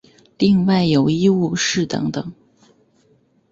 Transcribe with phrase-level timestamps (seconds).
[0.39, 2.33] 另外有医务室等等。